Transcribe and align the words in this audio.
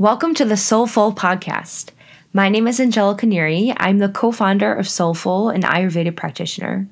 Welcome 0.00 0.32
to 0.36 0.46
the 0.46 0.56
Soulful 0.56 1.12
Podcast. 1.12 1.90
My 2.32 2.48
name 2.48 2.66
is 2.66 2.80
Angelica 2.80 3.26
Neri. 3.26 3.74
I'm 3.76 3.98
the 3.98 4.08
co 4.08 4.32
founder 4.32 4.72
of 4.72 4.88
Soulful, 4.88 5.50
an 5.50 5.60
Ayurveda 5.60 6.16
practitioner. 6.16 6.88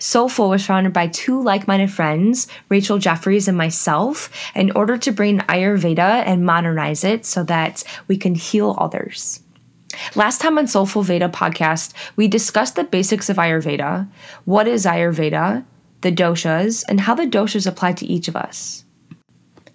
Soulful 0.00 0.48
was 0.48 0.66
founded 0.66 0.92
by 0.92 1.06
two 1.06 1.40
like 1.40 1.68
minded 1.68 1.92
friends, 1.92 2.48
Rachel 2.68 2.98
Jeffries 2.98 3.46
and 3.46 3.56
myself, 3.56 4.30
in 4.56 4.72
order 4.72 4.98
to 4.98 5.12
bring 5.12 5.38
Ayurveda 5.42 6.24
and 6.26 6.44
modernize 6.44 7.04
it 7.04 7.24
so 7.24 7.44
that 7.44 7.84
we 8.08 8.16
can 8.16 8.34
heal 8.34 8.74
others. 8.80 9.38
Last 10.16 10.40
time 10.40 10.58
on 10.58 10.66
Soulful 10.66 11.04
Veda 11.04 11.28
podcast, 11.28 11.92
we 12.16 12.26
discussed 12.26 12.74
the 12.74 12.82
basics 12.82 13.30
of 13.30 13.36
Ayurveda, 13.36 14.08
what 14.44 14.66
is 14.66 14.86
Ayurveda, 14.86 15.64
the 16.00 16.10
doshas, 16.10 16.84
and 16.88 16.98
how 16.98 17.14
the 17.14 17.26
doshas 17.26 17.68
apply 17.68 17.92
to 17.92 18.06
each 18.06 18.26
of 18.26 18.34
us. 18.34 18.84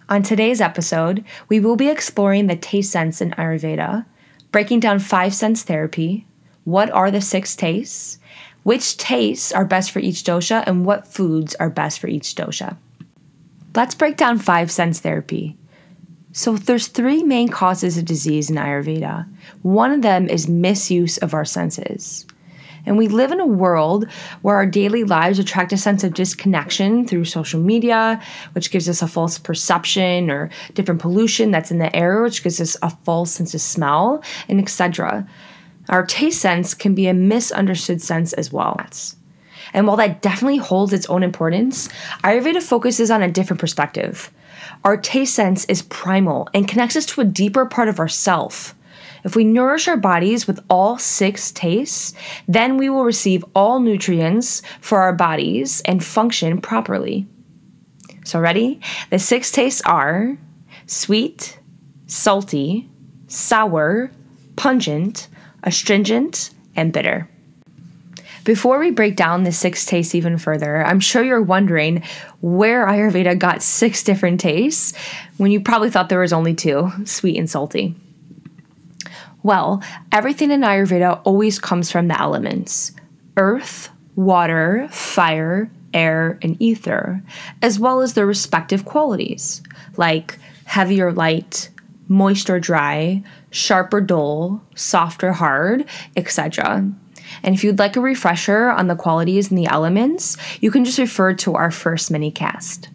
On 0.07 0.21
today's 0.21 0.61
episode, 0.61 1.23
we 1.49 1.59
will 1.59 1.75
be 1.75 1.89
exploring 1.89 2.45
the 2.45 2.55
taste 2.55 2.91
sense 2.91 3.21
in 3.21 3.31
Ayurveda, 3.31 4.05
breaking 4.51 4.79
down 4.79 4.99
five 4.99 5.33
sense 5.33 5.63
therapy, 5.63 6.27
what 6.63 6.91
are 6.91 7.09
the 7.09 7.21
six 7.21 7.55
tastes, 7.55 8.19
which 8.61 8.97
tastes 8.97 9.51
are 9.51 9.65
best 9.65 9.91
for 9.91 9.99
each 9.99 10.23
dosha, 10.23 10.63
and 10.67 10.85
what 10.85 11.07
foods 11.07 11.55
are 11.55 11.71
best 11.71 11.99
for 11.99 12.07
each 12.07 12.35
dosha. 12.35 12.77
Let's 13.75 13.95
break 13.95 14.15
down 14.15 14.37
five 14.37 14.69
sense 14.69 14.99
therapy. 14.99 15.57
So 16.33 16.55
there's 16.55 16.87
three 16.87 17.23
main 17.23 17.49
causes 17.49 17.97
of 17.97 18.05
disease 18.05 18.49
in 18.49 18.57
Ayurveda. 18.57 19.27
One 19.63 19.91
of 19.91 20.03
them 20.03 20.27
is 20.29 20.47
misuse 20.47 21.17
of 21.17 21.33
our 21.33 21.45
senses. 21.45 22.27
And 22.85 22.97
we 22.97 23.07
live 23.07 23.31
in 23.31 23.39
a 23.39 23.45
world 23.45 24.09
where 24.41 24.55
our 24.55 24.65
daily 24.65 25.03
lives 25.03 25.39
attract 25.39 25.73
a 25.73 25.77
sense 25.77 26.03
of 26.03 26.13
disconnection 26.13 27.07
through 27.07 27.25
social 27.25 27.59
media, 27.59 28.21
which 28.53 28.71
gives 28.71 28.87
us 28.87 29.01
a 29.01 29.07
false 29.07 29.37
perception, 29.37 30.29
or 30.29 30.49
different 30.73 31.01
pollution 31.01 31.51
that's 31.51 31.71
in 31.71 31.79
the 31.79 31.95
air, 31.95 32.21
which 32.21 32.43
gives 32.43 32.61
us 32.61 32.77
a 32.81 32.89
false 32.89 33.31
sense 33.31 33.53
of 33.53 33.61
smell, 33.61 34.23
and 34.47 34.59
etc. 34.59 35.27
Our 35.89 36.05
taste 36.05 36.41
sense 36.41 36.73
can 36.73 36.95
be 36.95 37.07
a 37.07 37.13
misunderstood 37.13 38.01
sense 38.01 38.33
as 38.33 38.51
well. 38.51 38.79
And 39.73 39.87
while 39.87 39.97
that 39.97 40.21
definitely 40.21 40.57
holds 40.57 40.93
its 40.93 41.07
own 41.07 41.23
importance, 41.23 41.89
Ayurveda 42.23 42.61
focuses 42.61 43.11
on 43.11 43.21
a 43.21 43.31
different 43.31 43.59
perspective. 43.59 44.31
Our 44.83 44.97
taste 44.97 45.35
sense 45.35 45.65
is 45.65 45.81
primal 45.83 46.47
and 46.53 46.67
connects 46.67 46.95
us 46.95 47.05
to 47.07 47.21
a 47.21 47.25
deeper 47.25 47.65
part 47.65 47.87
of 47.87 47.99
ourself. 47.99 48.75
If 49.25 49.35
we 49.35 49.43
nourish 49.43 49.87
our 49.87 49.97
bodies 49.97 50.45
with 50.45 50.63
all 50.69 50.99
six 50.99 51.51
tastes, 51.51 52.13
then 52.47 52.77
we 52.77 52.89
will 52.89 53.03
receive 53.03 53.43
all 53.55 53.79
nutrients 53.79 54.61
for 54.81 55.01
our 55.01 55.13
bodies 55.13 55.81
and 55.81 56.03
function 56.03 56.61
properly. 56.61 57.25
So, 58.23 58.39
ready? 58.39 58.79
The 59.09 59.17
six 59.17 59.51
tastes 59.51 59.81
are 59.81 60.37
sweet, 60.85 61.59
salty, 62.05 62.87
sour, 63.27 64.11
pungent, 64.57 65.27
astringent, 65.63 66.51
and 66.75 66.93
bitter. 66.93 67.27
Before 68.43 68.77
we 68.77 68.91
break 68.91 69.15
down 69.15 69.43
the 69.43 69.51
six 69.51 69.87
tastes 69.87 70.13
even 70.13 70.37
further, 70.37 70.85
I'm 70.85 70.99
sure 70.99 71.23
you're 71.23 71.41
wondering 71.41 72.03
where 72.41 72.85
Ayurveda 72.85 73.39
got 73.39 73.63
six 73.63 74.03
different 74.03 74.39
tastes 74.39 74.95
when 75.37 75.49
you 75.49 75.61
probably 75.61 75.89
thought 75.89 76.09
there 76.09 76.19
was 76.19 76.33
only 76.33 76.53
two 76.53 76.91
sweet 77.05 77.39
and 77.39 77.49
salty. 77.49 77.95
Well, 79.45 79.83
everything 80.11 80.49
in 80.49 80.61
Ayurveda 80.61 81.21
always 81.23 81.59
comes 81.59 81.91
from 81.91 82.07
the 82.07 82.19
elements 82.19 82.93
earth, 83.37 83.91
water, 84.15 84.87
fire, 84.89 85.69
air, 85.93 86.39
and 86.41 86.59
ether, 86.59 87.21
as 87.61 87.77
well 87.77 88.01
as 88.01 88.15
their 88.15 88.25
respective 88.25 88.85
qualities, 88.85 89.61
like 89.97 90.39
heavy 90.63 90.99
or 90.99 91.13
light, 91.13 91.69
moist 92.07 92.49
or 92.49 92.59
dry, 92.59 93.21
sharp 93.51 93.93
or 93.93 94.01
dull, 94.01 94.63
soft 94.73 95.23
or 95.23 95.31
hard, 95.31 95.85
etc. 96.17 96.91
And 97.43 97.53
if 97.53 97.63
you'd 97.63 97.77
like 97.77 97.95
a 97.95 98.01
refresher 98.01 98.71
on 98.71 98.87
the 98.87 98.95
qualities 98.95 99.51
and 99.51 99.59
the 99.59 99.67
elements, 99.67 100.37
you 100.59 100.71
can 100.71 100.83
just 100.83 100.97
refer 100.97 101.35
to 101.35 101.53
our 101.53 101.69
first 101.69 102.09
mini 102.09 102.31
cast. 102.31 102.89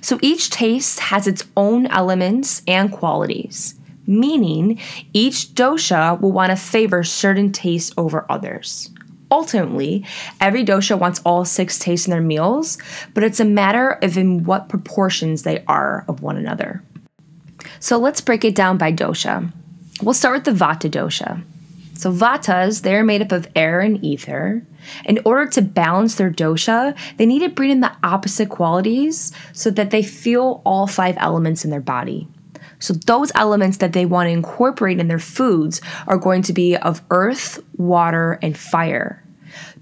So 0.00 0.18
each 0.22 0.48
taste 0.48 1.00
has 1.00 1.26
its 1.26 1.44
own 1.54 1.86
elements 1.88 2.62
and 2.66 2.90
qualities 2.90 3.74
meaning 4.10 4.78
each 5.12 5.54
dosha 5.54 6.20
will 6.20 6.32
want 6.32 6.50
to 6.50 6.56
favor 6.56 7.02
certain 7.04 7.52
tastes 7.52 7.94
over 7.96 8.26
others. 8.28 8.90
Ultimately, 9.30 10.04
every 10.40 10.64
dosha 10.64 10.98
wants 10.98 11.20
all 11.24 11.44
six 11.44 11.78
tastes 11.78 12.06
in 12.06 12.10
their 12.10 12.20
meals, 12.20 12.78
but 13.14 13.22
it's 13.22 13.38
a 13.38 13.44
matter 13.44 13.92
of 14.02 14.18
in 14.18 14.42
what 14.44 14.68
proportions 14.68 15.44
they 15.44 15.62
are 15.68 16.04
of 16.08 16.20
one 16.20 16.36
another. 16.36 16.82
So 17.78 17.96
let's 17.96 18.20
break 18.20 18.44
it 18.44 18.56
down 18.56 18.76
by 18.76 18.92
dosha. 18.92 19.52
We'll 20.02 20.14
start 20.14 20.44
with 20.44 20.58
the 20.58 20.64
Vata 20.64 20.90
dosha. 20.90 21.42
So 21.94 22.10
Vatas, 22.10 22.82
they're 22.82 23.04
made 23.04 23.20
up 23.20 23.30
of 23.30 23.46
air 23.54 23.80
and 23.80 24.02
ether. 24.02 24.66
In 25.04 25.20
order 25.26 25.48
to 25.50 25.62
balance 25.62 26.14
their 26.14 26.30
dosha, 26.30 26.96
they 27.18 27.26
need 27.26 27.40
to 27.40 27.50
bring 27.50 27.70
in 27.70 27.80
the 27.80 27.92
opposite 28.02 28.48
qualities 28.48 29.32
so 29.52 29.70
that 29.70 29.90
they 29.90 30.02
feel 30.02 30.62
all 30.64 30.86
five 30.86 31.14
elements 31.18 31.64
in 31.64 31.70
their 31.70 31.80
body. 31.82 32.26
So, 32.80 32.94
those 32.94 33.30
elements 33.34 33.76
that 33.78 33.92
they 33.92 34.06
want 34.06 34.26
to 34.26 34.32
incorporate 34.32 34.98
in 34.98 35.08
their 35.08 35.18
foods 35.18 35.80
are 36.06 36.16
going 36.16 36.42
to 36.42 36.52
be 36.52 36.76
of 36.76 37.02
earth, 37.10 37.62
water, 37.76 38.38
and 38.42 38.56
fire. 38.56 39.22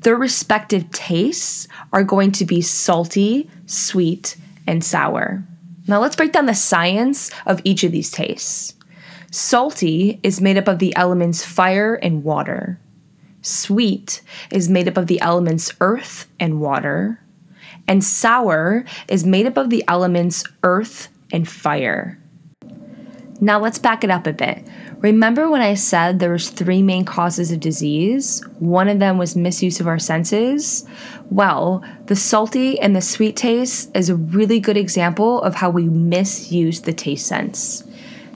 Their 0.01 0.17
respective 0.17 0.91
tastes 0.91 1.69
are 1.93 2.05
going 2.05 2.33
to 2.33 2.45
be 2.45 2.61
salty, 2.61 3.49
sweet, 3.67 4.37
and 4.67 4.83
sour. 4.85 5.45
Now, 5.87 6.01
let's 6.01 6.17
break 6.17 6.33
down 6.33 6.47
the 6.47 6.55
science 6.55 7.31
of 7.47 7.61
each 7.65 7.85
of 7.85 7.93
these 7.93 8.11
tastes. 8.11 8.75
Salty 9.31 10.21
is 10.23 10.41
made 10.41 10.59
up 10.59 10.69
of 10.69 10.79
the 10.79 10.95
elements 10.97 11.45
fire 11.45 11.95
and 11.95 12.25
water. 12.25 12.81
Sweet 13.43 14.23
is 14.51 14.69
made 14.69 14.89
up 14.89 14.97
of 14.97 15.07
the 15.07 15.21
elements 15.21 15.73
earth 15.81 16.27
and 16.41 16.61
water. 16.61 17.21
And 17.87 18.03
sour 18.03 18.85
is 19.09 19.25
made 19.25 19.47
up 19.47 19.57
of 19.57 19.71
the 19.71 19.85
elements 19.87 20.45
earth 20.63 21.09
and 21.33 21.49
fire. 21.49 22.19
Now 23.41 23.61
let's 23.61 23.79
back 23.79 24.03
it 24.03 24.11
up 24.11 24.27
a 24.27 24.33
bit. 24.33 24.65
Remember 24.99 25.49
when 25.49 25.61
I 25.61 25.75
said 25.75 26.19
there 26.19 26.33
was 26.33 26.51
three 26.51 26.83
main 26.83 27.05
causes 27.05 27.53
of 27.53 27.61
disease? 27.61 28.45
One 28.59 28.89
of 28.89 28.99
them 28.99 29.17
was 29.17 29.37
misuse 29.37 29.79
of 29.79 29.87
our 29.87 30.01
senses. 30.01 30.85
Well, 31.31 31.85
the 32.07 32.17
salty 32.17 32.81
and 32.81 32.97
the 32.97 33.01
sweet 33.01 33.37
taste 33.37 33.91
is 33.95 34.09
a 34.09 34.17
really 34.17 34.59
good 34.59 34.77
example 34.77 35.41
of 35.43 35.55
how 35.55 35.71
we 35.71 35.85
misuse 35.85 36.81
the 36.81 36.93
taste 36.93 37.27
sense. 37.29 37.85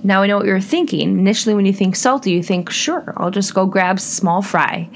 Now 0.05 0.23
I 0.23 0.27
know 0.27 0.37
what 0.37 0.47
you're 0.47 0.61
thinking. 0.61 1.19
Initially, 1.19 1.55
when 1.55 1.67
you 1.67 1.73
think 1.73 1.97
salty, 1.97 2.31
you 2.33 2.43
think, 2.43 2.71
sure, 2.71 3.13
I'll 3.17 3.31
just 3.31 3.55
go 3.55 3.67
grab 3.67 3.99
small 3.99 4.43
fry. 4.43 4.89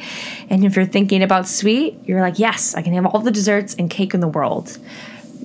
And 0.50 0.64
if 0.64 0.76
you're 0.76 0.86
thinking 0.86 1.22
about 1.22 1.48
sweet, 1.48 1.98
you're 2.04 2.20
like, 2.20 2.38
yes, 2.38 2.74
I 2.74 2.82
can 2.82 2.92
have 2.94 3.06
all 3.06 3.20
the 3.20 3.30
desserts 3.30 3.74
and 3.74 3.90
cake 3.90 4.14
in 4.14 4.20
the 4.20 4.28
world. 4.28 4.78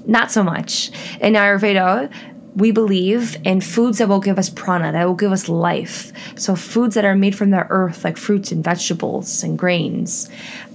Not 0.05 0.31
so 0.31 0.43
much. 0.43 0.91
In 1.19 1.33
Ayurveda, 1.33 2.11
we 2.55 2.71
believe 2.71 3.37
in 3.45 3.61
foods 3.61 3.99
that 3.99 4.09
will 4.09 4.19
give 4.19 4.37
us 4.37 4.49
prana, 4.49 4.91
that 4.91 5.07
will 5.07 5.15
give 5.15 5.31
us 5.31 5.47
life. 5.47 6.11
So, 6.35 6.55
foods 6.55 6.95
that 6.95 7.05
are 7.05 7.15
made 7.15 7.35
from 7.35 7.51
the 7.51 7.65
earth, 7.69 8.03
like 8.03 8.17
fruits 8.17 8.51
and 8.51 8.63
vegetables 8.63 9.43
and 9.43 9.57
grains. 9.57 10.29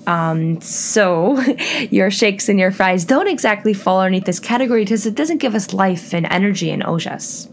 Um, 0.06 0.60
so, 0.60 1.38
your 1.90 2.10
shakes 2.10 2.48
and 2.48 2.58
your 2.58 2.70
fries 2.70 3.04
don't 3.04 3.28
exactly 3.28 3.74
fall 3.74 4.00
underneath 4.00 4.24
this 4.24 4.40
category 4.40 4.84
because 4.84 5.06
it 5.06 5.14
doesn't 5.14 5.38
give 5.38 5.54
us 5.54 5.74
life 5.74 6.14
and 6.14 6.26
energy 6.26 6.70
and 6.70 6.82
ojas. 6.82 7.48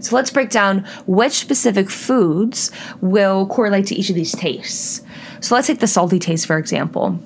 So, 0.00 0.14
let's 0.14 0.30
break 0.30 0.50
down 0.50 0.86
which 1.06 1.32
specific 1.32 1.90
foods 1.90 2.70
will 3.00 3.46
correlate 3.46 3.86
to 3.86 3.94
each 3.94 4.10
of 4.10 4.14
these 4.14 4.32
tastes. 4.32 5.02
So, 5.40 5.54
let's 5.56 5.66
take 5.66 5.80
the 5.80 5.88
salty 5.88 6.20
taste, 6.20 6.46
for 6.46 6.58
example. 6.58 7.18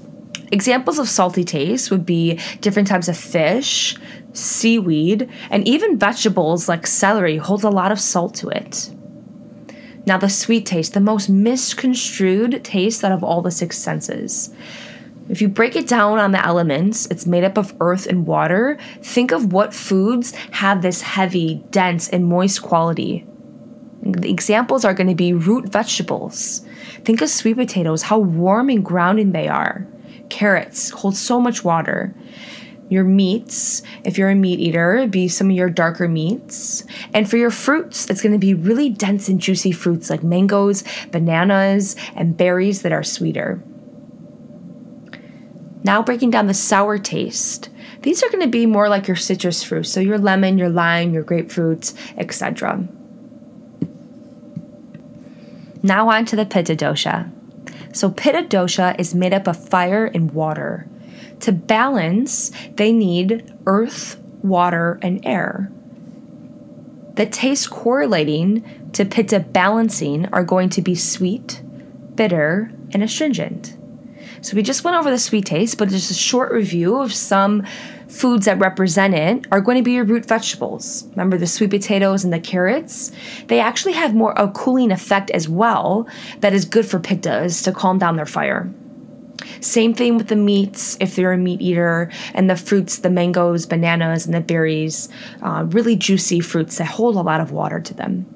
Examples 0.52 0.98
of 0.98 1.08
salty 1.08 1.44
taste 1.44 1.90
would 1.90 2.06
be 2.06 2.38
different 2.60 2.88
types 2.88 3.08
of 3.08 3.16
fish, 3.16 3.96
seaweed, 4.32 5.28
and 5.50 5.66
even 5.66 5.98
vegetables 5.98 6.68
like 6.68 6.86
celery 6.86 7.36
hold 7.36 7.64
a 7.64 7.70
lot 7.70 7.90
of 7.90 8.00
salt 8.00 8.34
to 8.34 8.48
it. 8.48 8.90
Now, 10.06 10.18
the 10.18 10.28
sweet 10.28 10.66
taste, 10.66 10.94
the 10.94 11.00
most 11.00 11.28
misconstrued 11.28 12.62
taste 12.62 13.02
out 13.02 13.10
of 13.10 13.24
all 13.24 13.42
the 13.42 13.50
six 13.50 13.76
senses. 13.76 14.54
If 15.28 15.42
you 15.42 15.48
break 15.48 15.74
it 15.74 15.88
down 15.88 16.20
on 16.20 16.30
the 16.30 16.44
elements, 16.46 17.06
it's 17.06 17.26
made 17.26 17.42
up 17.42 17.58
of 17.58 17.74
earth 17.80 18.06
and 18.06 18.24
water. 18.24 18.78
Think 19.02 19.32
of 19.32 19.52
what 19.52 19.74
foods 19.74 20.32
have 20.52 20.82
this 20.82 21.02
heavy, 21.02 21.64
dense, 21.70 22.08
and 22.08 22.26
moist 22.26 22.62
quality. 22.62 23.26
The 24.02 24.30
examples 24.30 24.84
are 24.84 24.94
going 24.94 25.08
to 25.08 25.16
be 25.16 25.32
root 25.32 25.68
vegetables. 25.68 26.64
Think 27.04 27.20
of 27.20 27.28
sweet 27.28 27.56
potatoes, 27.56 28.02
how 28.02 28.20
warm 28.20 28.68
and 28.68 28.84
grounding 28.84 29.32
they 29.32 29.48
are. 29.48 29.84
Carrots 30.28 30.90
hold 30.90 31.16
so 31.16 31.40
much 31.40 31.64
water 31.64 32.14
your 32.88 33.04
meats, 33.04 33.82
if 34.04 34.16
you're 34.16 34.30
a 34.30 34.34
meat 34.34 34.60
eater, 34.60 35.06
be 35.08 35.28
some 35.28 35.50
of 35.50 35.56
your 35.56 35.70
darker 35.70 36.08
meats. 36.08 36.84
And 37.12 37.28
for 37.28 37.36
your 37.36 37.50
fruits, 37.50 38.08
it's 38.08 38.22
going 38.22 38.32
to 38.32 38.38
be 38.38 38.54
really 38.54 38.90
dense 38.90 39.28
and 39.28 39.40
juicy 39.40 39.72
fruits 39.72 40.08
like 40.08 40.22
mangoes, 40.22 40.84
bananas, 41.10 41.96
and 42.14 42.36
berries 42.36 42.82
that 42.82 42.92
are 42.92 43.02
sweeter. 43.02 43.60
Now, 45.82 46.02
breaking 46.02 46.30
down 46.30 46.46
the 46.46 46.54
sour 46.54 46.98
taste. 46.98 47.70
These 48.02 48.22
are 48.22 48.28
going 48.28 48.42
to 48.42 48.48
be 48.48 48.66
more 48.66 48.88
like 48.88 49.08
your 49.08 49.16
citrus 49.16 49.62
fruits, 49.62 49.90
so 49.90 50.00
your 50.00 50.18
lemon, 50.18 50.58
your 50.58 50.68
lime, 50.68 51.12
your 51.12 51.24
grapefruits, 51.24 51.94
etc. 52.16 52.86
Now 55.82 56.08
on 56.08 56.24
to 56.26 56.36
the 56.36 56.46
Pitta 56.46 56.76
dosha. 56.76 57.30
So 57.96 58.10
Pitta 58.10 58.42
dosha 58.42 58.94
is 59.00 59.14
made 59.14 59.32
up 59.32 59.48
of 59.48 59.68
fire 59.70 60.04
and 60.04 60.30
water. 60.32 60.86
To 61.40 61.50
balance, 61.50 62.52
they 62.74 62.92
need 62.92 63.54
earth, 63.64 64.20
water, 64.42 64.98
and 65.00 65.24
air. 65.24 65.72
The 67.14 67.24
tastes 67.24 67.66
correlating 67.66 68.90
to 68.92 69.06
Pitta 69.06 69.40
balancing 69.40 70.26
are 70.26 70.44
going 70.44 70.68
to 70.70 70.82
be 70.82 70.94
sweet, 70.94 71.62
bitter, 72.14 72.70
and 72.92 73.02
astringent. 73.02 73.78
So 74.42 74.56
we 74.56 74.62
just 74.62 74.84
went 74.84 74.98
over 74.98 75.10
the 75.10 75.18
sweet 75.18 75.46
taste, 75.46 75.78
but 75.78 75.88
just 75.88 76.10
a 76.10 76.14
short 76.14 76.52
review 76.52 77.00
of 77.00 77.14
some 77.14 77.64
foods 78.08 78.46
that 78.46 78.58
represent 78.58 79.14
it 79.14 79.46
are 79.50 79.60
going 79.60 79.76
to 79.76 79.82
be 79.82 79.92
your 79.92 80.04
root 80.04 80.24
vegetables. 80.26 81.06
Remember 81.10 81.36
the 81.38 81.46
sweet 81.46 81.70
potatoes 81.70 82.24
and 82.24 82.32
the 82.32 82.40
carrots? 82.40 83.12
They 83.46 83.60
actually 83.60 83.92
have 83.94 84.14
more 84.14 84.32
a 84.36 84.48
cooling 84.50 84.92
effect 84.92 85.30
as 85.30 85.48
well 85.48 86.08
that 86.40 86.52
is 86.52 86.64
good 86.64 86.86
for 86.86 86.98
pittas 86.98 87.62
to 87.64 87.72
calm 87.72 87.98
down 87.98 88.16
their 88.16 88.26
fire. 88.26 88.72
Same 89.60 89.94
thing 89.94 90.16
with 90.16 90.28
the 90.28 90.36
meats, 90.36 90.96
if 91.00 91.18
you're 91.18 91.32
a 91.32 91.38
meat 91.38 91.60
eater, 91.60 92.10
and 92.34 92.48
the 92.48 92.56
fruits, 92.56 92.98
the 92.98 93.10
mangoes, 93.10 93.66
bananas, 93.66 94.26
and 94.26 94.34
the 94.34 94.40
berries, 94.40 95.08
uh, 95.42 95.64
really 95.68 95.96
juicy 95.96 96.40
fruits 96.40 96.78
that 96.78 96.86
hold 96.86 97.16
a 97.16 97.20
lot 97.20 97.40
of 97.40 97.52
water 97.52 97.80
to 97.80 97.94
them. 97.94 98.26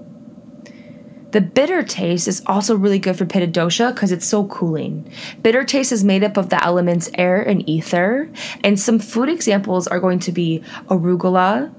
The 1.33 1.41
bitter 1.41 1.83
taste 1.83 2.27
is 2.27 2.43
also 2.47 2.77
really 2.77 2.99
good 2.99 3.17
for 3.17 3.25
Pitta 3.25 3.47
dosha 3.47 3.95
because 3.95 4.11
it's 4.11 4.27
so 4.27 4.47
cooling. 4.47 5.11
Bitter 5.43 5.65
taste 5.65 5.93
is 5.93 6.03
made 6.03 6.25
up 6.25 6.37
of 6.37 6.49
the 6.49 6.63
elements 6.65 7.09
air 7.15 7.41
and 7.41 7.69
ether, 7.69 8.29
and 8.65 8.79
some 8.79 8.99
food 8.99 9.29
examples 9.29 9.87
are 9.87 10.01
going 10.01 10.19
to 10.21 10.33
be 10.33 10.63
arugula, 10.89 11.73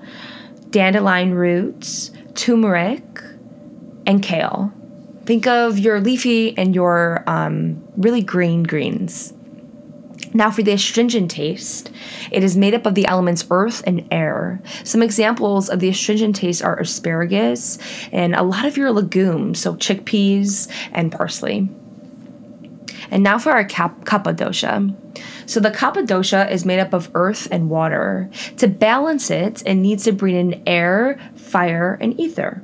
dandelion 0.69 1.33
roots, 1.33 2.11
turmeric, 2.33 3.03
and 4.05 4.23
kale. 4.23 4.71
Think 5.25 5.47
of 5.47 5.77
your 5.77 5.99
leafy 5.99 6.57
and 6.57 6.73
your 6.73 7.23
um, 7.27 7.83
really 7.97 8.23
green 8.23 8.63
greens. 8.63 9.33
Now, 10.33 10.49
for 10.49 10.63
the 10.63 10.71
astringent 10.71 11.29
taste, 11.31 11.91
it 12.31 12.43
is 12.43 12.55
made 12.55 12.73
up 12.73 12.85
of 12.85 12.95
the 12.95 13.05
elements 13.07 13.45
earth 13.49 13.83
and 13.85 14.07
air. 14.11 14.61
Some 14.83 15.01
examples 15.01 15.69
of 15.69 15.79
the 15.79 15.89
astringent 15.89 16.35
taste 16.37 16.63
are 16.63 16.79
asparagus 16.79 17.77
and 18.11 18.33
a 18.33 18.43
lot 18.43 18.65
of 18.65 18.77
your 18.77 18.91
legumes, 18.91 19.59
so 19.59 19.75
chickpeas 19.75 20.71
and 20.93 21.11
parsley. 21.11 21.69
And 23.09 23.23
now 23.23 23.37
for 23.37 23.51
our 23.51 23.65
cap- 23.65 24.05
kapha 24.05 24.33
dosha. 24.33 24.95
So 25.45 25.59
the 25.59 25.71
kapha 25.71 26.05
dosha 26.05 26.49
is 26.49 26.65
made 26.65 26.79
up 26.79 26.93
of 26.93 27.11
earth 27.13 27.49
and 27.51 27.69
water. 27.69 28.29
To 28.57 28.69
balance 28.69 29.29
it, 29.29 29.63
it 29.65 29.75
needs 29.75 30.05
to 30.05 30.13
bring 30.13 30.35
in 30.35 30.63
air, 30.65 31.19
fire, 31.35 31.97
and 31.99 32.17
ether. 32.17 32.63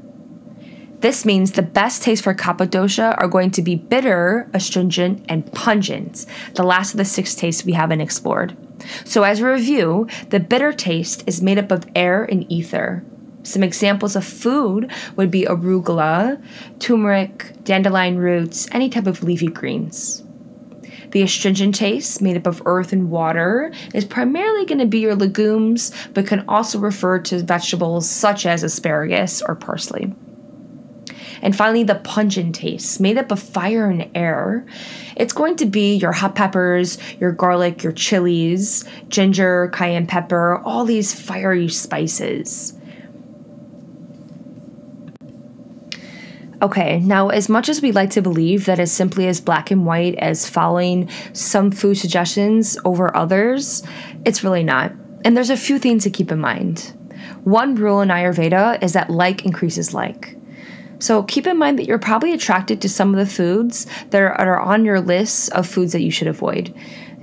This 0.99 1.25
means 1.25 1.51
the 1.51 1.61
best 1.61 2.01
taste 2.01 2.23
for 2.23 2.33
kapha 2.33 2.67
dosha 2.67 3.13
are 3.19 3.27
going 3.27 3.51
to 3.51 3.61
be 3.61 3.75
bitter, 3.75 4.49
astringent, 4.53 5.23
and 5.29 5.51
pungent, 5.53 6.25
the 6.55 6.63
last 6.63 6.94
of 6.94 6.97
the 6.97 7.05
six 7.05 7.35
tastes 7.35 7.63
we 7.63 7.73
haven't 7.73 8.01
explored. 8.01 8.57
So, 9.05 9.21
as 9.21 9.39
a 9.39 9.45
review, 9.45 10.07
the 10.29 10.39
bitter 10.39 10.73
taste 10.73 11.23
is 11.27 11.41
made 11.41 11.59
up 11.59 11.71
of 11.71 11.85
air 11.95 12.23
and 12.23 12.51
ether. 12.51 13.03
Some 13.44 13.61
examples 13.61 14.15
of 14.15 14.25
food 14.25 14.91
would 15.15 15.29
be 15.29 15.45
arugula, 15.45 16.41
turmeric, 16.79 17.53
dandelion 17.63 18.17
roots, 18.17 18.67
any 18.71 18.89
type 18.89 19.05
of 19.05 19.23
leafy 19.23 19.47
greens. 19.47 20.23
The 21.11 21.21
astringent 21.21 21.75
taste, 21.75 22.23
made 22.23 22.38
up 22.38 22.47
of 22.47 22.63
earth 22.65 22.91
and 22.91 23.11
water, 23.11 23.71
is 23.94 24.03
primarily 24.03 24.65
going 24.65 24.79
to 24.79 24.88
be 24.88 24.99
your 24.99 25.15
legumes, 25.15 25.91
but 26.15 26.25
can 26.25 26.44
also 26.47 26.79
refer 26.79 27.19
to 27.19 27.44
vegetables 27.44 28.09
such 28.09 28.47
as 28.47 28.63
asparagus 28.63 29.44
or 29.44 29.53
parsley. 29.53 30.13
And 31.41 31.55
finally, 31.55 31.83
the 31.83 31.95
pungent 31.95 32.55
taste, 32.55 32.99
made 32.99 33.17
up 33.17 33.31
of 33.31 33.39
fire 33.39 33.89
and 33.89 34.09
air. 34.15 34.65
It's 35.15 35.33
going 35.33 35.55
to 35.57 35.65
be 35.65 35.95
your 35.95 36.11
hot 36.11 36.35
peppers, 36.35 36.97
your 37.19 37.31
garlic, 37.31 37.83
your 37.83 37.93
chilies, 37.93 38.85
ginger, 39.09 39.69
cayenne 39.73 40.07
pepper, 40.07 40.61
all 40.63 40.85
these 40.85 41.13
fiery 41.13 41.69
spices. 41.69 42.73
Okay, 46.59 46.99
now 47.01 47.29
as 47.29 47.49
much 47.49 47.69
as 47.69 47.83
we 47.83 47.91
like 47.91 48.09
to 48.11 48.21
believe 48.21 48.65
that 48.65 48.79
it's 48.79 48.91
simply 48.91 49.27
as 49.27 49.39
black 49.39 49.69
and 49.69 49.85
white 49.85 50.15
as 50.15 50.49
following 50.49 51.07
some 51.33 51.69
food 51.69 51.95
suggestions 51.95 52.77
over 52.83 53.15
others, 53.15 53.83
it's 54.25 54.43
really 54.43 54.63
not. 54.63 54.91
And 55.23 55.37
there's 55.37 55.51
a 55.51 55.57
few 55.57 55.77
things 55.77 56.03
to 56.03 56.09
keep 56.09 56.31
in 56.31 56.39
mind. 56.39 56.93
One 57.43 57.75
rule 57.75 58.01
in 58.01 58.09
Ayurveda 58.09 58.81
is 58.81 58.93
that 58.93 59.09
like 59.09 59.45
increases 59.45 59.93
like. 59.93 60.36
So 60.99 61.23
keep 61.23 61.47
in 61.47 61.57
mind 61.57 61.79
that 61.79 61.85
you're 61.85 61.99
probably 61.99 62.33
attracted 62.33 62.81
to 62.81 62.89
some 62.89 63.13
of 63.13 63.19
the 63.19 63.31
foods 63.31 63.85
that 64.09 64.21
are, 64.21 64.33
are 64.33 64.59
on 64.59 64.85
your 64.85 64.99
list 64.99 65.51
of 65.51 65.67
foods 65.67 65.94
that 65.94 66.01
you 66.01 66.11
should 66.11 66.27
avoid. 66.27 66.73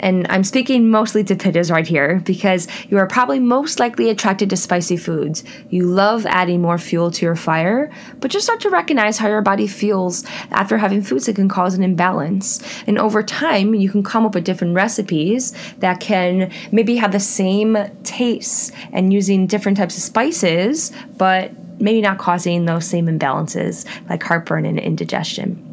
And 0.01 0.27
I'm 0.29 0.45
speaking 0.45 0.91
mostly 0.91 1.23
to 1.25 1.37
pittas 1.37 1.71
right 1.71 1.87
here 1.87 2.21
because 2.25 2.67
you 2.91 2.99
are 2.99 3.07
probably 3.07 3.39
most 3.39 3.79
likely 3.79 4.11
attracted 4.11 4.51
to 4.51 4.57
spicy 4.57 4.97
foods. 4.97 5.45
You 5.71 5.87
love 5.87 6.27
adding 6.27 6.61
more 6.61 6.79
fuel 6.79 7.11
to 7.13 7.25
your 7.25 7.37
fire, 7.37 7.91
but 8.21 8.31
just 8.31 8.45
start 8.45 8.61
to 8.61 8.71
recognize 8.71 9.19
how 9.19 9.29
your 9.29 9.41
body 9.41 9.67
feels 9.67 10.25
after 10.51 10.77
having 10.77 11.01
foods 11.01 11.27
that 11.27 11.37
can 11.37 11.49
cause 11.49 11.75
an 11.75 11.83
imbalance. 11.83 12.61
And 12.87 12.99
over 12.99 13.23
time, 13.23 13.75
you 13.75 13.89
can 13.89 14.03
come 14.03 14.27
up 14.27 14.35
with 14.35 14.45
different 14.45 14.75
recipes 14.75 15.55
that 15.79 16.01
can 16.01 16.53
maybe 16.73 16.97
have 16.97 17.13
the 17.13 17.21
same 17.21 17.77
taste 18.03 18.75
and 18.93 19.13
using 19.13 19.47
different 19.47 19.79
types 19.79 19.97
of 19.97 20.03
spices, 20.03 20.93
but 21.17 21.53
maybe 21.79 22.01
not 22.01 22.19
causing 22.19 22.65
those 22.65 22.87
same 22.87 23.07
imbalances 23.07 23.87
like 24.09 24.23
heartburn 24.23 24.67
and 24.67 24.79
indigestion. 24.79 25.71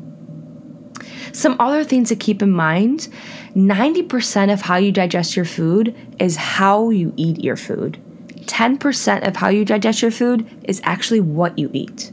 Some 1.34 1.56
other 1.60 1.84
things 1.84 2.10
to 2.10 2.16
keep 2.16 2.42
in 2.42 2.52
mind 2.52 3.08
90% 3.56 4.52
of 4.52 4.62
how 4.62 4.78
you 4.78 4.92
digest 4.92 5.36
your 5.36 5.46
food 5.46 5.96
is 6.20 6.36
how 6.36 6.90
you 6.90 7.14
eat 7.16 7.44
your 7.44 7.56
food. 7.56 8.00
10% 8.46 9.28
of 9.28 9.36
how 9.36 9.50
you 9.50 9.64
digest 9.64 10.02
your 10.02 10.12
food 10.12 10.50
is 10.64 10.82
actually 10.84 11.20
what 11.20 11.58
you 11.58 11.70
eat. 11.74 12.12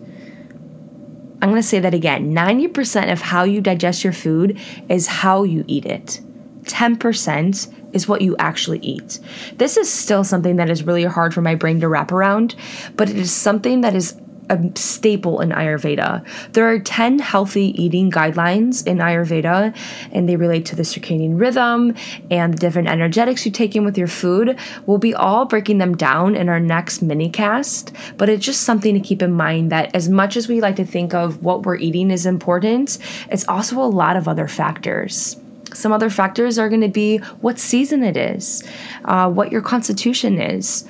I'm 1.40 1.50
going 1.50 1.62
to 1.62 1.66
say 1.66 1.78
that 1.80 1.94
again 1.94 2.34
90% 2.34 3.12
of 3.12 3.20
how 3.20 3.44
you 3.44 3.60
digest 3.60 4.04
your 4.04 4.12
food 4.12 4.58
is 4.88 5.06
how 5.06 5.44
you 5.44 5.64
eat 5.66 5.86
it. 5.86 6.20
10% 6.68 7.94
is 7.94 8.06
what 8.06 8.20
you 8.20 8.36
actually 8.38 8.78
eat. 8.80 9.18
This 9.56 9.76
is 9.76 9.90
still 9.90 10.24
something 10.24 10.56
that 10.56 10.70
is 10.70 10.84
really 10.84 11.04
hard 11.04 11.34
for 11.34 11.40
my 11.40 11.54
brain 11.54 11.80
to 11.80 11.88
wrap 11.88 12.12
around, 12.12 12.54
but 12.96 13.10
it 13.10 13.16
is 13.16 13.32
something 13.32 13.80
that 13.80 13.94
is 13.94 14.20
a 14.50 14.70
staple 14.74 15.40
in 15.40 15.50
Ayurveda. 15.50 16.24
There 16.52 16.70
are 16.70 16.78
10 16.78 17.18
healthy 17.18 17.74
eating 17.82 18.10
guidelines 18.10 18.86
in 18.86 18.98
Ayurveda, 18.98 19.76
and 20.12 20.28
they 20.28 20.36
relate 20.36 20.66
to 20.66 20.76
the 20.76 20.82
circadian 20.82 21.38
rhythm 21.38 21.94
and 22.30 22.54
the 22.54 22.58
different 22.58 22.88
energetics 22.88 23.44
you 23.44 23.52
take 23.52 23.76
in 23.76 23.84
with 23.84 23.98
your 23.98 24.06
food. 24.06 24.58
We'll 24.86 24.98
be 24.98 25.14
all 25.14 25.44
breaking 25.44 25.78
them 25.78 25.96
down 25.96 26.34
in 26.34 26.48
our 26.48 26.60
next 26.60 27.02
mini 27.02 27.30
cast, 27.30 27.92
but 28.16 28.28
it's 28.28 28.44
just 28.44 28.62
something 28.62 28.94
to 28.94 29.00
keep 29.00 29.22
in 29.22 29.32
mind 29.32 29.70
that 29.72 29.94
as 29.94 30.08
much 30.08 30.36
as 30.36 30.48
we 30.48 30.60
like 30.60 30.76
to 30.76 30.86
think 30.86 31.14
of 31.14 31.42
what 31.42 31.64
we're 31.64 31.76
eating 31.76 32.10
is 32.10 32.26
important, 32.26 32.98
it's 33.30 33.46
also 33.48 33.80
a 33.80 33.84
lot 33.84 34.16
of 34.16 34.28
other 34.28 34.48
factors. 34.48 35.36
Some 35.74 35.92
other 35.92 36.10
factors 36.10 36.58
are 36.58 36.68
going 36.68 36.80
to 36.80 36.88
be 36.88 37.18
what 37.40 37.58
season 37.58 38.02
it 38.02 38.16
is, 38.16 38.64
uh, 39.04 39.30
what 39.30 39.52
your 39.52 39.62
constitution 39.62 40.40
is, 40.40 40.88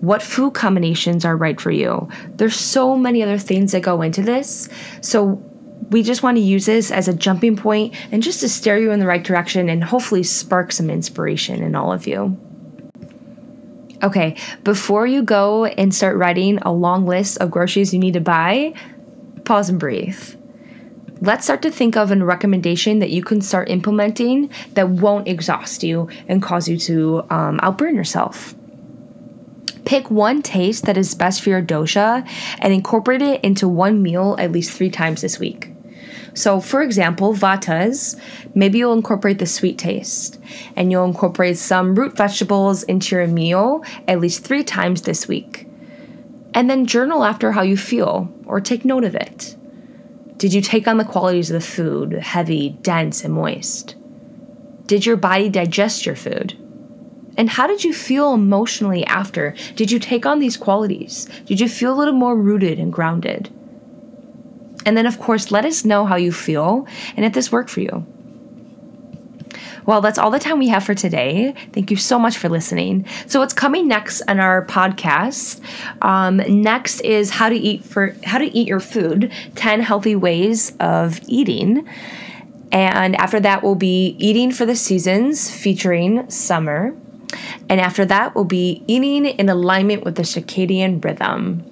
what 0.00 0.22
food 0.22 0.54
combinations 0.54 1.24
are 1.24 1.36
right 1.36 1.60
for 1.60 1.70
you. 1.70 2.08
There's 2.34 2.56
so 2.56 2.96
many 2.96 3.22
other 3.22 3.38
things 3.38 3.72
that 3.72 3.82
go 3.82 4.02
into 4.02 4.22
this. 4.22 4.68
So 5.00 5.42
we 5.90 6.02
just 6.02 6.22
want 6.22 6.36
to 6.36 6.42
use 6.42 6.66
this 6.66 6.90
as 6.90 7.08
a 7.08 7.14
jumping 7.14 7.56
point 7.56 7.94
and 8.12 8.22
just 8.22 8.40
to 8.40 8.48
steer 8.48 8.76
you 8.76 8.90
in 8.90 9.00
the 9.00 9.06
right 9.06 9.22
direction 9.22 9.68
and 9.68 9.82
hopefully 9.82 10.22
spark 10.22 10.72
some 10.72 10.90
inspiration 10.90 11.62
in 11.62 11.74
all 11.74 11.92
of 11.92 12.06
you. 12.06 12.36
Okay, 14.02 14.36
before 14.62 15.06
you 15.06 15.22
go 15.22 15.64
and 15.64 15.94
start 15.94 16.16
writing 16.16 16.58
a 16.58 16.72
long 16.72 17.06
list 17.06 17.38
of 17.38 17.50
groceries 17.50 17.94
you 17.94 17.98
need 17.98 18.14
to 18.14 18.20
buy, 18.20 18.74
pause 19.44 19.70
and 19.70 19.80
breathe 19.80 20.35
let's 21.20 21.44
start 21.44 21.62
to 21.62 21.70
think 21.70 21.96
of 21.96 22.10
a 22.10 22.24
recommendation 22.24 22.98
that 22.98 23.10
you 23.10 23.22
can 23.22 23.40
start 23.40 23.70
implementing 23.70 24.50
that 24.74 24.88
won't 24.88 25.28
exhaust 25.28 25.82
you 25.82 26.08
and 26.28 26.42
cause 26.42 26.68
you 26.68 26.76
to 26.76 27.24
um, 27.30 27.58
outburn 27.62 27.94
yourself. 27.94 28.54
Pick 29.84 30.10
one 30.10 30.42
taste 30.42 30.84
that 30.86 30.96
is 30.96 31.14
best 31.14 31.42
for 31.42 31.50
your 31.50 31.62
dosha 31.62 32.28
and 32.58 32.72
incorporate 32.72 33.22
it 33.22 33.42
into 33.44 33.68
one 33.68 34.02
meal 34.02 34.36
at 34.38 34.52
least 34.52 34.72
three 34.72 34.90
times 34.90 35.20
this 35.20 35.38
week. 35.38 35.70
So, 36.34 36.60
for 36.60 36.82
example, 36.82 37.32
vatas, 37.32 38.20
maybe 38.54 38.78
you'll 38.78 38.92
incorporate 38.92 39.38
the 39.38 39.46
sweet 39.46 39.78
taste 39.78 40.38
and 40.74 40.90
you'll 40.90 41.06
incorporate 41.06 41.56
some 41.56 41.94
root 41.94 42.14
vegetables 42.14 42.82
into 42.82 43.16
your 43.16 43.26
meal 43.26 43.82
at 44.06 44.20
least 44.20 44.44
three 44.44 44.62
times 44.62 45.02
this 45.02 45.26
week. 45.26 45.66
And 46.52 46.68
then 46.68 46.84
journal 46.84 47.24
after 47.24 47.52
how 47.52 47.62
you 47.62 47.76
feel 47.76 48.30
or 48.44 48.60
take 48.60 48.84
note 48.84 49.04
of 49.04 49.14
it. 49.14 49.56
Did 50.38 50.52
you 50.52 50.60
take 50.60 50.86
on 50.86 50.98
the 50.98 51.04
qualities 51.04 51.50
of 51.50 51.54
the 51.54 51.66
food, 51.66 52.12
heavy, 52.12 52.70
dense, 52.82 53.24
and 53.24 53.32
moist? 53.32 53.96
Did 54.84 55.06
your 55.06 55.16
body 55.16 55.48
digest 55.48 56.04
your 56.04 56.16
food? 56.16 56.56
And 57.38 57.48
how 57.48 57.66
did 57.66 57.84
you 57.84 57.92
feel 57.92 58.34
emotionally 58.34 59.04
after? 59.06 59.54
Did 59.74 59.90
you 59.90 59.98
take 59.98 60.26
on 60.26 60.38
these 60.38 60.56
qualities? 60.56 61.26
Did 61.46 61.60
you 61.60 61.68
feel 61.68 61.92
a 61.92 61.98
little 61.98 62.14
more 62.14 62.36
rooted 62.36 62.78
and 62.78 62.92
grounded? 62.92 63.50
And 64.84 64.96
then, 64.96 65.06
of 65.06 65.18
course, 65.18 65.50
let 65.50 65.64
us 65.64 65.84
know 65.84 66.06
how 66.06 66.16
you 66.16 66.32
feel 66.32 66.86
and 67.16 67.24
if 67.24 67.32
this 67.32 67.50
worked 67.50 67.70
for 67.70 67.80
you. 67.80 68.06
Well, 69.86 70.00
that's 70.00 70.18
all 70.18 70.30
the 70.30 70.40
time 70.40 70.58
we 70.58 70.68
have 70.68 70.84
for 70.84 70.94
today. 70.94 71.54
Thank 71.72 71.90
you 71.90 71.96
so 71.96 72.18
much 72.18 72.36
for 72.36 72.48
listening. 72.48 73.06
So, 73.26 73.40
what's 73.40 73.54
coming 73.54 73.86
next 73.86 74.22
on 74.28 74.40
our 74.40 74.66
podcast? 74.66 75.60
Um, 76.02 76.38
next 76.48 77.00
is 77.00 77.30
how 77.30 77.48
to 77.48 77.56
eat 77.56 77.84
for 77.84 78.14
how 78.24 78.38
to 78.38 78.46
eat 78.46 78.66
your 78.66 78.80
food. 78.80 79.32
Ten 79.54 79.80
healthy 79.80 80.16
ways 80.16 80.76
of 80.80 81.20
eating. 81.28 81.88
And 82.72 83.14
after 83.16 83.38
that, 83.40 83.62
will 83.62 83.76
be 83.76 84.16
eating 84.18 84.50
for 84.50 84.66
the 84.66 84.74
seasons, 84.74 85.50
featuring 85.50 86.28
summer. 86.28 86.96
And 87.68 87.80
after 87.80 88.04
that, 88.06 88.34
will 88.34 88.44
be 88.44 88.82
eating 88.86 89.24
in 89.24 89.48
alignment 89.48 90.04
with 90.04 90.16
the 90.16 90.22
circadian 90.22 91.02
rhythm. 91.02 91.64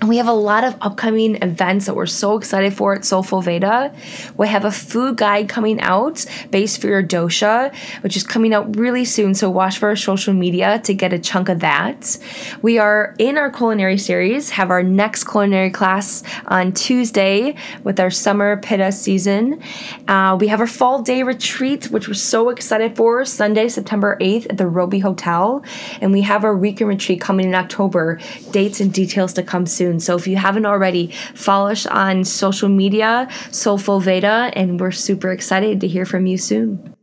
And 0.00 0.10
we 0.10 0.18
have 0.18 0.28
a 0.28 0.32
lot 0.32 0.62
of 0.62 0.76
upcoming 0.82 1.36
events 1.42 1.86
that 1.86 1.96
we're 1.96 2.04
so 2.04 2.36
excited 2.36 2.74
for 2.74 2.94
at 2.94 3.04
Soulful 3.06 3.40
Veda. 3.40 3.94
We 4.36 4.46
have 4.48 4.66
a 4.66 4.70
food 4.70 5.16
guide 5.16 5.48
coming 5.48 5.80
out 5.80 6.26
based 6.50 6.82
for 6.82 6.88
your 6.88 7.02
dosha, 7.02 7.74
which 8.02 8.14
is 8.14 8.22
coming 8.22 8.52
out 8.52 8.76
really 8.76 9.06
soon. 9.06 9.34
So 9.34 9.48
watch 9.48 9.78
for 9.78 9.88
our 9.88 9.96
social 9.96 10.34
media 10.34 10.80
to 10.80 10.92
get 10.92 11.14
a 11.14 11.18
chunk 11.18 11.48
of 11.48 11.60
that. 11.60 12.18
We 12.60 12.78
are 12.78 13.14
in 13.18 13.38
our 13.38 13.50
culinary 13.50 13.96
series, 13.96 14.50
have 14.50 14.70
our 14.70 14.82
next 14.82 15.24
culinary 15.24 15.70
class 15.70 16.22
on 16.46 16.72
Tuesday 16.72 17.56
with 17.82 17.98
our 17.98 18.10
summer 18.10 18.58
pitta 18.58 18.92
season. 18.92 19.62
Uh, 20.08 20.36
we 20.38 20.48
have 20.48 20.60
our 20.60 20.66
fall 20.66 21.00
day 21.00 21.22
retreat, 21.22 21.90
which 21.90 22.06
we're 22.06 22.14
so 22.14 22.50
excited 22.50 22.96
for, 22.96 23.24
Sunday, 23.24 23.70
September 23.70 24.18
8th 24.20 24.46
at 24.50 24.58
the 24.58 24.66
Roby 24.66 24.98
Hotel. 24.98 25.64
And 26.02 26.12
we 26.12 26.20
have 26.20 26.44
our 26.44 26.54
weekend 26.54 26.90
retreat 26.90 27.18
coming 27.22 27.46
in 27.46 27.54
October. 27.54 28.20
Dates 28.50 28.80
and 28.80 28.92
details 28.92 29.32
to 29.34 29.42
come 29.42 29.64
soon 29.64 29.85
soon. 29.86 30.00
So 30.00 30.16
if 30.16 30.26
you 30.26 30.36
haven't 30.36 30.66
already, 30.66 31.12
follow 31.34 31.70
us 31.70 31.86
on 31.86 32.24
social 32.24 32.68
media, 32.68 33.28
Soulful 33.52 34.00
Veda, 34.00 34.50
and 34.54 34.80
we're 34.80 34.90
super 34.90 35.30
excited 35.30 35.80
to 35.80 35.88
hear 35.88 36.04
from 36.04 36.26
you 36.26 36.38
soon. 36.38 36.95